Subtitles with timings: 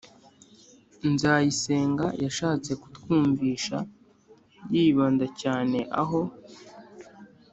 [1.11, 3.77] nzayisenga yashatse kutwumvisha,
[4.73, 6.21] yibanda cyane aho